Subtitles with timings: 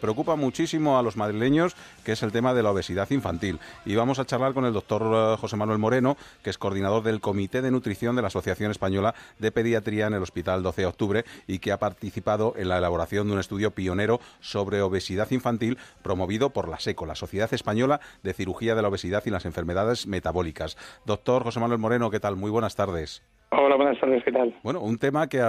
[0.00, 1.74] Preocupa muchísimo a los madrileños,
[2.04, 3.58] que es el tema de la obesidad infantil.
[3.84, 7.20] Y vamos a charlar con el doctor eh, José Manuel Moreno, que es coordinador del
[7.20, 11.24] Comité de Nutrición de la Asociación Española de Pediatría en el Hospital 12 de Octubre
[11.46, 16.50] y que ha participado en la elaboración de un estudio pionero sobre obesidad infantil promovido
[16.50, 20.76] por la SECO, la Sociedad Española de Cirugía de la Obesidad y las Enfermedades Metabólicas.
[21.04, 22.36] Doctor José Manuel Moreno, ¿qué tal?
[22.36, 23.22] Muy buenas tardes.
[23.58, 24.54] Hola, buenas tardes, ¿qué tal?
[24.62, 25.40] Bueno, un tema que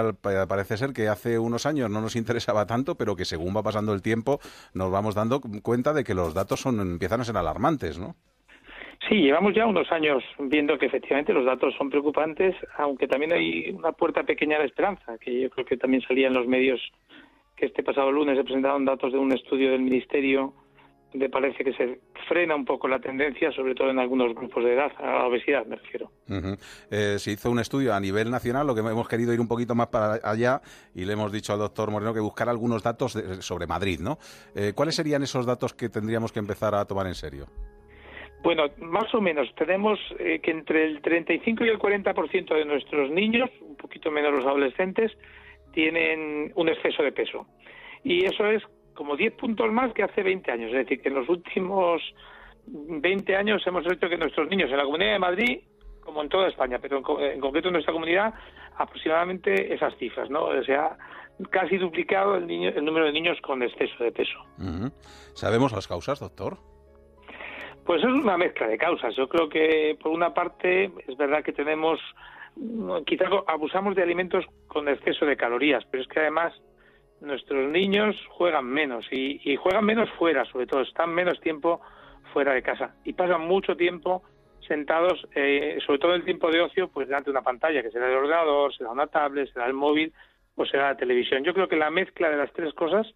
[0.48, 3.92] parece ser que hace unos años no nos interesaba tanto, pero que según va pasando
[3.92, 4.40] el tiempo
[4.72, 8.14] nos vamos dando cuenta de que los datos son empiezan a ser alarmantes, ¿no?
[9.08, 13.70] Sí, llevamos ya unos años viendo que efectivamente los datos son preocupantes, aunque también hay
[13.70, 16.80] una puerta pequeña de esperanza, que yo creo que también salía en los medios
[17.56, 20.54] que este pasado lunes se presentaron datos de un estudio del Ministerio
[21.14, 24.74] me parece que se frena un poco la tendencia, sobre todo en algunos grupos de
[24.74, 26.10] edad, a la obesidad me refiero.
[26.90, 29.74] Eh, se hizo un estudio a nivel nacional, lo que hemos querido ir un poquito
[29.74, 30.60] más para allá
[30.94, 34.18] y le hemos dicho al doctor Moreno que buscara algunos datos sobre Madrid, ¿no?
[34.54, 37.46] Eh, ¿Cuáles serían esos datos que tendríamos que empezar a tomar en serio?
[38.42, 43.10] Bueno, más o menos tenemos eh, que entre el 35 y el 40% de nuestros
[43.10, 45.12] niños, un poquito menos los adolescentes,
[45.72, 47.46] tienen un exceso de peso.
[48.04, 48.62] Y eso es
[48.98, 50.72] como 10 puntos más que hace 20 años.
[50.72, 52.02] Es decir, que en los últimos
[52.66, 55.60] 20 años hemos hecho que nuestros niños en la Comunidad de Madrid,
[56.00, 58.34] como en toda España, pero en, concreto en nuestra comunidad,
[58.76, 60.46] aproximadamente esas cifras, ¿no?
[60.46, 60.98] O sea,
[61.48, 64.38] casi duplicado el, el número de niños con exceso de peso.
[65.34, 66.58] ¿Sabemos las causas, doctor?
[67.86, 69.14] Pues es una mezcla de causas.
[69.14, 72.00] Yo creo que, por una parte, es verdad que tenemos,
[73.06, 76.52] quizás abusamos de alimentos con exceso de calorías, pero es que además
[77.20, 81.80] nuestros niños juegan menos y, juegan menos fuera, sobre todo, están menos tiempo
[82.32, 84.22] fuera de casa y pasan mucho tiempo
[84.66, 88.06] sentados, eh, sobre todo el tiempo de ocio, pues delante de una pantalla, que será
[88.06, 90.12] el ordenador, será una tablet, será el móvil
[90.56, 91.42] o será la televisión.
[91.42, 93.06] Yo creo que la mezcla de las tres cosas,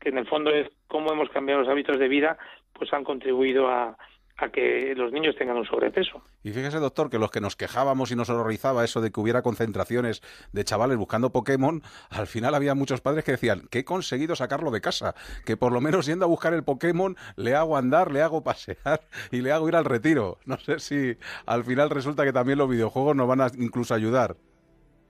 [0.00, 2.38] que en el fondo es cómo hemos cambiado los hábitos de vida,
[2.72, 3.96] pues han contribuido a,
[4.36, 6.22] a que los niños tengan un sobrepeso.
[6.42, 9.42] Y fíjese, doctor, que los que nos quejábamos y nos horrorizaba eso de que hubiera
[9.42, 10.22] concentraciones
[10.52, 14.70] de chavales buscando Pokémon, al final había muchos padres que decían que he conseguido sacarlo
[14.70, 15.14] de casa,
[15.46, 19.00] que por lo menos yendo a buscar el Pokémon le hago andar, le hago pasear
[19.30, 20.38] y le hago ir al retiro.
[20.46, 21.16] No sé si
[21.46, 24.36] al final resulta que también los videojuegos nos van a incluso ayudar.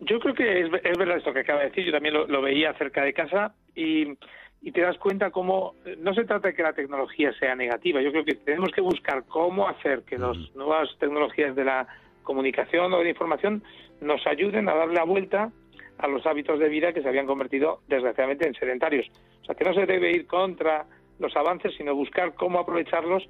[0.01, 3.03] Yo creo que es, verdad esto que acaba de decir, yo también lo veía cerca
[3.03, 4.17] de casa y
[4.65, 8.01] y te das cuenta cómo no se trata de que la tecnología sea negativa.
[8.01, 11.87] Yo creo que tenemos que buscar cómo hacer que las nuevas tecnologías de la
[12.23, 13.63] comunicación o de la información
[14.01, 15.53] nos ayuden a darle la vuelta
[15.99, 19.07] a los hábitos de vida que se habían convertido desgraciadamente en sedentarios.
[19.43, 20.87] O sea, que no se debe ir contra
[21.19, 23.29] los avances, sino buscar cómo aprovecharlos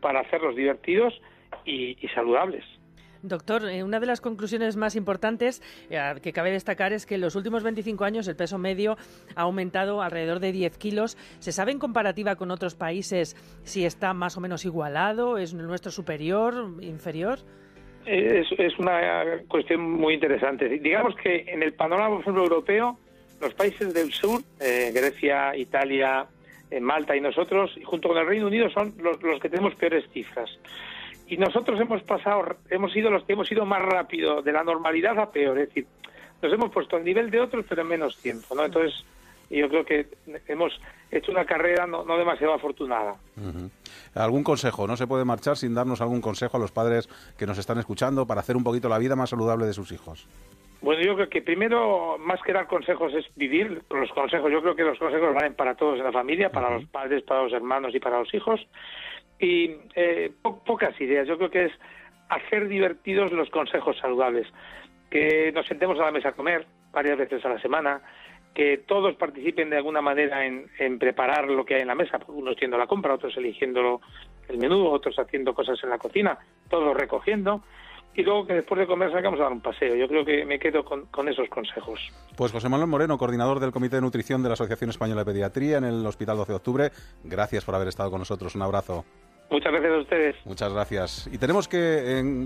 [0.00, 1.14] para hacerlos divertidos
[1.64, 2.64] y saludables.
[3.22, 7.20] Doctor, eh, una de las conclusiones más importantes eh, que cabe destacar es que en
[7.20, 8.96] los últimos 25 años el peso medio
[9.36, 11.16] ha aumentado alrededor de 10 kilos.
[11.38, 15.38] ¿Se sabe en comparativa con otros países si está más o menos igualado?
[15.38, 17.38] ¿Es nuestro superior, inferior?
[18.04, 18.50] Es,
[18.80, 20.68] una cuestión muy interesante.
[20.68, 22.98] Digamos que en el panorama, europeo,
[23.40, 26.26] los países del sur, eh, Grecia, Italia,
[26.80, 30.50] Malta y nosotros, junto con el Reino Unido, son los que tenemos peores cifras
[31.32, 35.18] y nosotros hemos pasado, hemos sido los que hemos ido más rápido de la normalidad
[35.18, 35.86] a peor, es decir,
[36.42, 38.66] nos hemos puesto al nivel de otros pero en menos tiempo, ¿no?
[38.66, 39.02] Entonces,
[39.48, 40.08] yo creo que
[40.46, 40.78] hemos
[41.10, 43.14] hecho una carrera no, demasiado afortunada.
[44.14, 44.86] ¿Algún consejo?
[44.86, 48.26] No se puede marchar sin darnos algún consejo a los padres que nos están escuchando
[48.26, 50.28] para hacer un poquito la vida más saludable de sus hijos.
[50.82, 54.52] Bueno, yo creo que primero, más que dar consejos, es vivir los consejos.
[54.52, 57.44] Yo creo que los consejos valen para todos en la familia, para los padres, para
[57.44, 58.60] los hermanos y para los hijos
[59.42, 61.26] y eh, pocas ideas.
[61.26, 61.72] Yo creo que es
[62.28, 64.46] hacer divertidos los consejos saludables,
[65.10, 68.00] que nos sentemos a la mesa a comer varias veces a la semana,
[68.54, 72.54] que todos participen de alguna manera en, preparar lo que hay en la mesa, unos
[72.54, 74.00] haciendo la compra, otros eligiendo
[74.48, 76.38] el menú, otros haciendo cosas en la cocina,
[76.68, 77.62] todos recogiendo
[78.14, 79.94] y luego que después de comer salgamos a dar un paseo.
[79.94, 81.98] Yo creo que me quedo con, esos consejos.
[82.36, 85.78] Pues José Manuel Moreno, coordinador del Comité de Nutrición de la Asociación Española de Pediatría
[85.78, 86.90] en el Hospital 12 de Octubre,
[87.24, 88.54] gracias por haber estado con nosotros.
[88.54, 89.04] Un abrazo.
[89.52, 90.36] Muchas gracias a ustedes.
[90.46, 91.28] Muchas gracias.
[91.30, 91.78] Y tenemos que,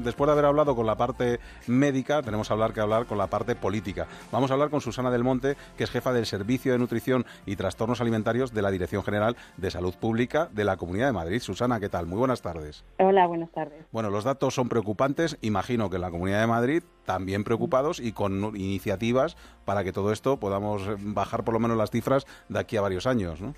[0.02, 1.38] después de haber hablado con la parte
[1.68, 4.08] médica, tenemos que hablar que hablar con la parte política.
[4.32, 7.54] Vamos a hablar con Susana del Monte, que es jefa del Servicio de Nutrición y
[7.54, 11.38] Trastornos Alimentarios de la Dirección General de Salud Pública de la Comunidad de Madrid.
[11.38, 12.06] Susana, ¿qué tal?
[12.06, 12.84] Muy buenas tardes.
[12.98, 13.86] Hola, buenas tardes.
[13.92, 15.38] Bueno, los datos son preocupantes.
[15.42, 20.10] Imagino que en la Comunidad de Madrid también preocupados y con iniciativas para que todo
[20.10, 23.54] esto podamos bajar por lo menos las cifras de aquí a varios años, ¿no?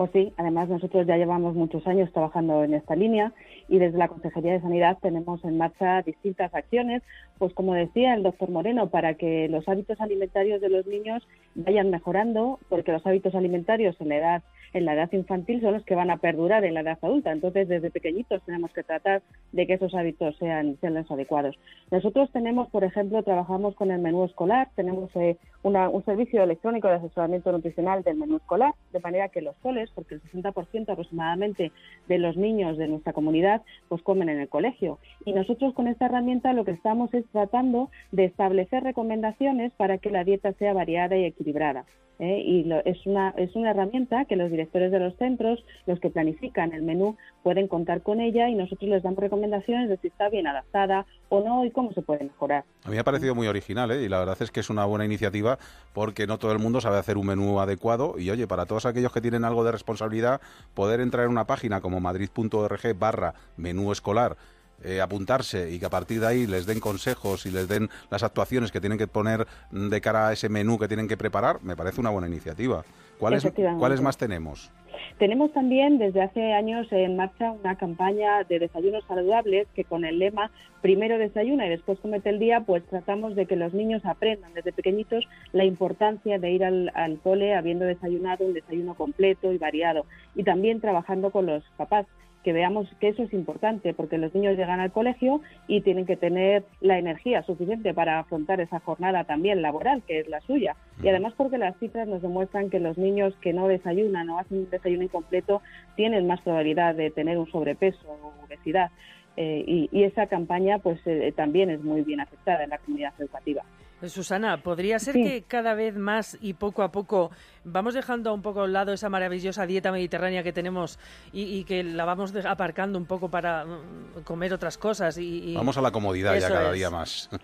[0.00, 3.34] Pues sí, además nosotros ya llevamos muchos años trabajando en esta línea
[3.68, 7.02] y desde la Consejería de Sanidad tenemos en marcha distintas acciones,
[7.36, 11.90] pues como decía el doctor Moreno, para que los hábitos alimentarios de los niños vayan
[11.90, 15.94] mejorando, porque los hábitos alimentarios en la edad en la edad infantil son los que
[15.94, 17.32] van a perdurar en la edad adulta.
[17.32, 19.22] Entonces, desde pequeñitos tenemos que tratar
[19.52, 21.58] de que esos hábitos sean, sean los adecuados.
[21.90, 26.94] Nosotros tenemos, por ejemplo, trabajamos con el menú escolar, tenemos eh, un servicio electrónico de
[26.94, 31.72] asesoramiento nutricional del menú escolar, de manera que los soles, porque el 60% aproximadamente
[32.08, 34.98] de los niños de nuestra comunidad, pues comen en el colegio.
[35.24, 40.10] Y nosotros con esta herramienta lo que estamos es tratando de establecer recomendaciones para que
[40.10, 41.84] la dieta sea variada y equilibrada.
[42.20, 42.42] ¿eh?
[42.44, 46.72] y es, una, es una herramienta que los directores de los centros, los que planifican
[46.72, 50.46] el menú, pueden contar con ella y nosotros les damos recomendaciones de si está bien
[50.46, 52.64] adaptada o no y cómo se puede mejorar.
[52.84, 54.02] A mí me ha parecido muy original ¿eh?
[54.02, 55.58] y la verdad es que es una buena iniciativa
[55.94, 59.12] porque no todo el mundo sabe hacer un menú adecuado y oye, para todos aquellos
[59.12, 60.40] que tienen algo de responsabilidad,
[60.74, 64.36] poder entrar en una página como madrid.org barra menú escolar
[64.82, 68.22] eh, apuntarse y que a partir de ahí les den consejos y les den las
[68.22, 71.76] actuaciones que tienen que poner de cara a ese menú que tienen que preparar, me
[71.76, 72.82] parece una buena iniciativa.
[73.20, 74.72] ¿Cuáles, ¿cuáles más tenemos?
[75.18, 80.18] Tenemos también desde hace años en marcha una campaña de desayunos saludables que con el
[80.18, 80.50] lema
[80.80, 84.72] primero desayuna y después comete el día, pues tratamos de que los niños aprendan desde
[84.72, 90.06] pequeñitos la importancia de ir al, al cole habiendo desayunado un desayuno completo y variado
[90.34, 92.06] y también trabajando con los papás
[92.42, 96.16] que veamos que eso es importante, porque los niños llegan al colegio y tienen que
[96.16, 100.76] tener la energía suficiente para afrontar esa jornada también laboral, que es la suya.
[101.02, 104.58] Y además porque las cifras nos demuestran que los niños que no desayunan o hacen
[104.58, 105.62] un desayuno incompleto
[105.96, 108.90] tienen más probabilidad de tener un sobrepeso o obesidad.
[109.36, 113.62] Eh, y, esa campaña pues eh, también es muy bien aceptada en la comunidad educativa.
[114.08, 117.30] Susana, ¿podría ser que cada vez más y poco a poco
[117.64, 120.98] vamos dejando un poco a un lado esa maravillosa dieta mediterránea que tenemos
[121.32, 125.18] y, que la vamos aparcando un poco para mm, comer otras cosas?
[125.18, 127.30] Y, Vamos a la comodidad ya cada día más.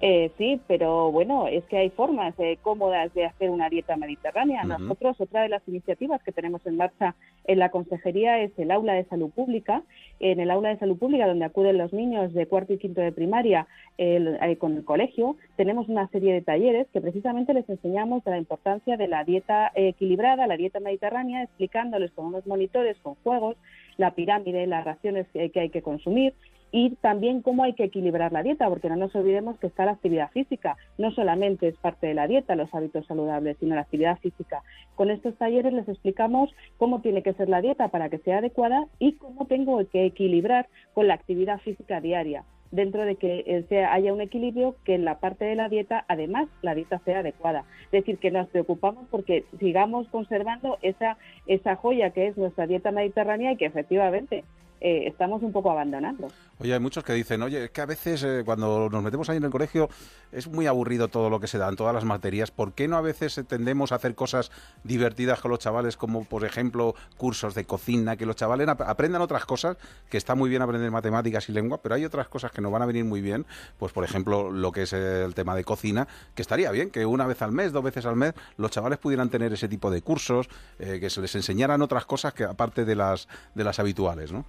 [0.00, 4.62] Eh, sí, pero bueno, es que hay formas eh, cómodas de hacer una dieta mediterránea.
[4.64, 7.14] Nosotros, otra de las iniciativas que tenemos en marcha
[7.44, 9.82] en la consejería es el aula de salud pública.
[10.20, 13.12] En el aula de salud pública, donde acuden los niños de cuarto y quinto de
[13.12, 13.66] primaria
[13.98, 18.38] eh, con el colegio, tenemos una serie de talleres que precisamente les enseñamos de la
[18.38, 23.56] importancia de la dieta equilibrada, la dieta mediterránea, explicándoles con unos monitores, con juegos,
[23.96, 26.34] la pirámide, las raciones que hay que consumir
[26.72, 29.92] y también cómo hay que equilibrar la dieta, porque no nos olvidemos que está la
[29.92, 30.76] actividad física.
[30.98, 34.62] No solamente es parte de la dieta los hábitos saludables, sino la actividad física.
[34.94, 38.86] Con estos talleres les explicamos cómo tiene que ser la dieta para que sea adecuada
[38.98, 44.12] y cómo tengo que equilibrar con la actividad física diaria dentro de que eh, haya
[44.12, 47.64] un equilibrio que en la parte de la dieta, además, la dieta sea adecuada.
[47.86, 51.16] Es decir, que nos preocupamos porque sigamos conservando esa,
[51.46, 54.44] esa joya que es nuestra dieta mediterránea y que efectivamente
[54.80, 56.28] eh, estamos un poco abandonando.
[56.58, 59.36] Oye, hay muchos que dicen, oye, es que a veces eh, cuando nos metemos ahí
[59.36, 59.88] en el colegio
[60.32, 62.50] es muy aburrido todo lo que se da en todas las materias.
[62.50, 64.50] ¿Por qué no a veces tendemos a hacer cosas
[64.84, 69.44] divertidas con los chavales, como por ejemplo cursos de cocina, que los chavales aprendan otras
[69.44, 69.76] cosas,
[70.08, 72.82] que está muy bien aprender matemáticas y lengua, pero hay otras cosas que nos van
[72.82, 73.46] a venir muy bien,
[73.78, 77.26] pues por ejemplo lo que es el tema de cocina, que estaría bien que una
[77.26, 80.48] vez al mes, dos veces al mes, los chavales pudieran tener ese tipo de cursos,
[80.78, 84.44] eh, que se les enseñaran otras cosas que aparte de las, de las habituales, ¿no?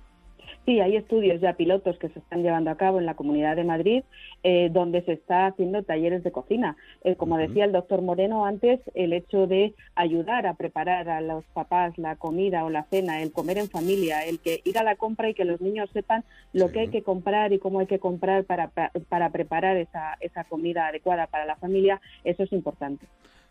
[0.67, 3.63] Sí, hay estudios ya pilotos que se están llevando a cabo en la Comunidad de
[3.63, 4.03] Madrid
[4.43, 6.75] eh, donde se está haciendo talleres de cocina.
[7.05, 11.45] Eh, como decía el doctor Moreno antes, el hecho de ayudar a preparar a los
[11.53, 14.97] papás la comida o la cena, el comer en familia, el que ir a la
[14.97, 17.99] compra y que los niños sepan lo que hay que comprar y cómo hay que
[17.99, 18.69] comprar para,
[19.07, 23.05] para preparar esa, esa comida adecuada para la familia, eso es importante.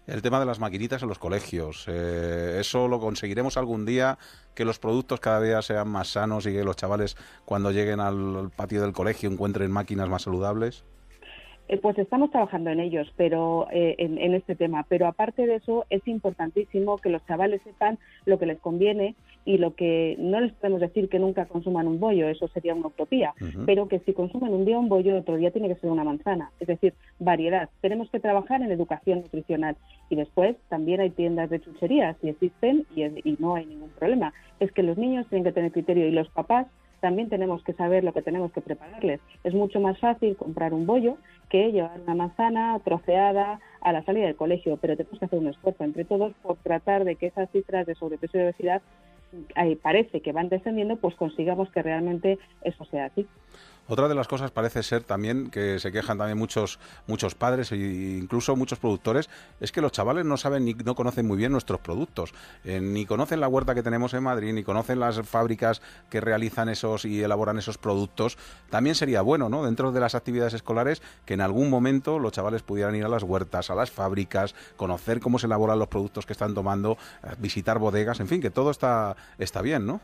[0.07, 1.87] El tema de las maquinitas en los colegios.
[1.89, 4.19] Eh, ¿Eso lo conseguiremos algún día?
[4.55, 8.51] Que los productos cada día sean más sanos y que los chavales cuando lleguen al
[8.55, 10.85] patio del colegio encuentren máquinas más saludables?
[11.69, 14.87] Eh, pues estamos trabajando en ellos, pero eh, en, este tema.
[14.89, 19.17] Pero aparte de eso, es importantísimo que los chavales sepan lo que les conviene
[19.47, 22.89] y lo que no les podemos decir que nunca consuman un bollo, eso sería una
[22.89, 23.33] utopía,
[23.65, 26.51] pero que si consumen un día un bollo, otro día tiene que ser una manzana.
[26.59, 27.71] Es decir, variedad.
[27.81, 29.77] Tenemos que trabajar en educación nutricional
[30.11, 34.35] y después también hay tiendas de chucherías y existen y, y no hay ningún problema.
[34.59, 36.67] Es que los niños tienen que tener criterio y los papás
[37.01, 39.21] también tenemos que saber lo que tenemos que prepararles.
[39.45, 41.19] Es mucho más fácil comprar un bollo
[41.51, 45.47] que llevar una manzana troceada a la salida del colegio, pero tenemos que hacer un
[45.47, 48.83] esfuerzo entre todos por tratar de que esas cifras de sobrepeso y obesidad
[49.83, 53.27] parece que van descendiendo, pues consigamos que realmente eso sea así.
[53.89, 57.77] Otra de las cosas parece ser también que se quejan también muchos muchos padres e
[57.77, 61.81] incluso muchos productores es que los chavales no saben ni no conocen muy bien nuestros
[61.81, 66.21] productos, eh, ni conocen la huerta que tenemos en Madrid, ni conocen las fábricas que
[66.21, 68.39] realizan esos y elaboran esos productos.
[68.71, 69.65] También sería bueno, ¿no?
[69.65, 73.23] Dentro de las actividades escolares que en algún momento los chavales pudieran ir a las
[73.23, 77.79] huertas, a las fábricas, conocer cómo se elaboran los productos que están tomando, eh, visitar
[77.79, 80.01] bodegas, en fin, que todo está está bien, ¿no?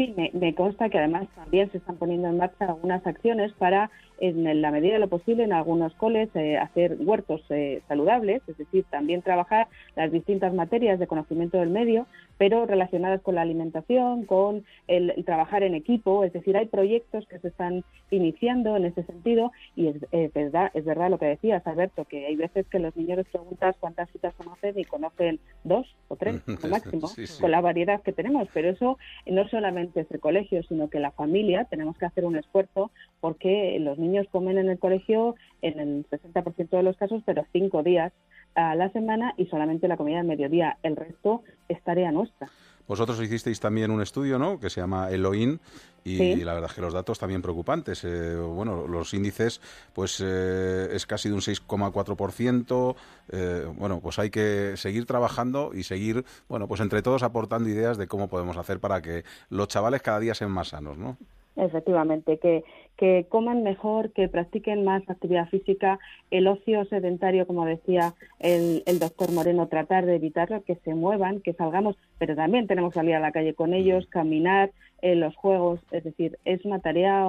[0.00, 3.90] Sí, me, consta que además también se están poniendo en marcha algunas acciones para,
[4.20, 8.58] en la medida de lo posible, en algunos coles eh, hacer huertos eh, saludables, es
[8.58, 14.26] decir, también trabajar las distintas materias de conocimiento del medio, pero relacionadas con la alimentación,
[14.26, 19.04] con el, trabajar en equipo, es decir, hay proyectos que se están iniciando en ese
[19.04, 22.94] sentido y es, verdad, es verdad lo que decías, Alberto, que hay veces que los
[22.96, 27.08] niños les preguntas cuántas citas conocen y conocen dos o tres, lo máximo,
[27.40, 31.10] con la variedad que tenemos, pero eso no solamente desde el colegio, sino que la
[31.10, 36.06] familia tenemos que hacer un esfuerzo porque los niños comen en el colegio en el
[36.08, 38.12] 60% de los casos, pero cinco días
[38.54, 40.78] a la semana y solamente la comida del mediodía.
[40.82, 42.48] El resto es tarea nuestra.
[42.90, 44.58] Vosotros hicisteis también un estudio, ¿no?
[44.58, 45.60] Que se llama Eloin
[46.02, 48.02] y, la verdad es que los datos también preocupantes.
[48.02, 49.60] Eh, bueno, los índices,
[49.94, 52.96] pues eh, es casi de un 6,4%.
[53.30, 57.96] Eh, bueno, pues hay que seguir trabajando y seguir, bueno, pues entre todos aportando ideas
[57.96, 61.16] de cómo podemos hacer para que los chavales cada día sean más sanos, ¿no?
[61.56, 62.64] Efectivamente, que,
[63.00, 65.98] que coman mejor, que practiquen más actividad física,
[66.30, 71.40] el ocio sedentario, como decía el, el doctor Moreno, tratar de evitarlo, que se muevan,
[71.40, 75.34] que salgamos, pero también tenemos que salir a la calle con ellos, caminar, en los
[75.34, 77.24] juegos, es decir, es una tarea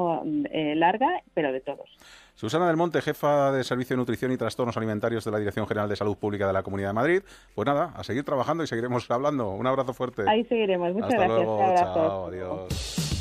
[0.51, 1.89] eh, larga, pero de todos.
[2.35, 5.87] Susana del Monte, jefa de Servicio de Nutrición y Trastornos Alimentarios de la Dirección General
[5.87, 7.21] de Salud Pública de la Comunidad de Madrid.
[7.55, 9.51] Pues nada, a seguir trabajando y seguiremos hablando.
[9.51, 10.23] Un abrazo fuerte.
[10.27, 10.91] Ahí seguiremos.
[10.91, 11.29] Muchas gracias.
[11.29, 11.73] Luego.
[11.77, 13.01] Chao, adiós.